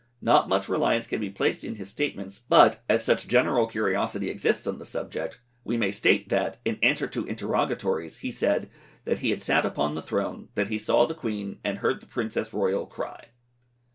[0.19, 4.65] Not much reliance can be placed in his statements, but, as such general curiosity exists
[4.65, 8.71] on the subject, we may state that, in answer to interrogatories, he said,
[9.05, 12.07] "that he had sat upon the throne, that he saw the Queen, and heard the
[12.07, 13.27] Princess Royal cry."